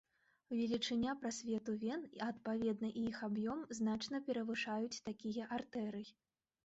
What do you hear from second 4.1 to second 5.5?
перавышаюць такія